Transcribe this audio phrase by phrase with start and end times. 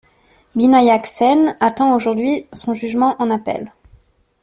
[0.55, 3.71] Binayak Sen attend aujourd'hui son jugement en appel.